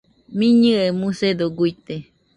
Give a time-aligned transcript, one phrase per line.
[0.37, 1.95] Miñɨe musedo guite